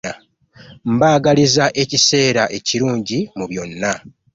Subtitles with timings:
[0.93, 3.91] Mbaagaliza ekiseera ekirungi mu byonna.